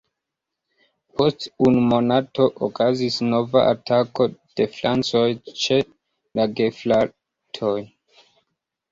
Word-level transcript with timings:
Post 1.19 1.43
unu 1.65 1.81
monato 1.89 2.47
okazis 2.67 3.17
nova 3.25 3.61
atako 3.73 4.27
de 4.61 4.67
francoj 4.77 5.27
ĉe 5.65 5.77
la 6.39 6.47
gefratoj. 6.61 7.75